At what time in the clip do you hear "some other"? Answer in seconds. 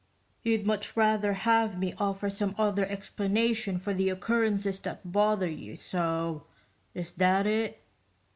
2.31-2.87